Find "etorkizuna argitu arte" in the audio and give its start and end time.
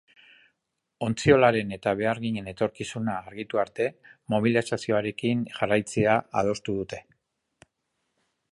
2.53-3.87